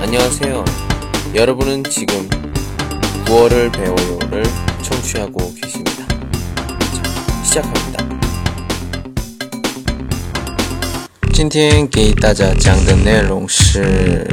[0.00, 0.64] 안녕하세요.
[1.34, 2.28] 여러분은 지금
[3.26, 4.44] 9월을 배워요를
[4.82, 6.06] 청취하고 계십니다.
[6.92, 8.02] 자, 시작합니다.
[11.32, 14.26] 今天给大家讲的内容是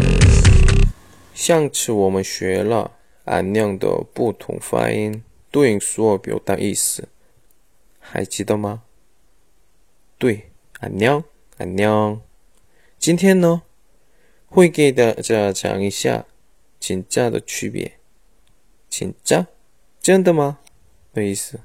[1.34, 2.92] 上次我们学了
[3.26, 7.08] 安녕的不同发音对应所表达意思，
[8.00, 8.82] 还记得吗？
[10.20, 11.24] 对，安녕，
[11.58, 12.22] 安녕。
[13.00, 13.62] 今天呢，
[14.54, 16.26] 会给大家讲一下
[16.80, 17.94] 진짜的区别。
[18.90, 19.48] 진짜
[20.02, 20.60] 真的吗？
[21.14, 21.60] 的意思。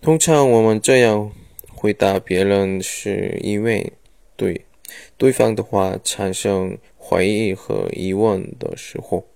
[0.00, 1.32] 通常我们这样
[1.68, 3.92] 回答别人，是因为
[4.36, 4.64] 对
[5.16, 9.26] 对方的话产生怀疑和疑问的时候。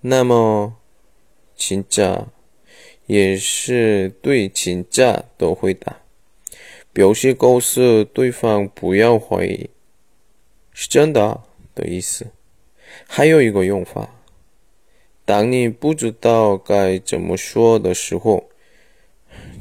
[0.00, 0.76] 那么，
[1.56, 2.26] 진짜
[3.06, 6.00] 也是对진짜的回答。
[6.92, 9.70] 表示告诉对方不要怀疑，
[10.73, 12.27] 是真的的意思。
[13.07, 14.09] 还有一个用法，
[15.25, 18.49] 当你不知道该怎么说的时候，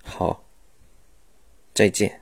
[0.04, 0.44] 好，
[1.74, 2.22] 再见。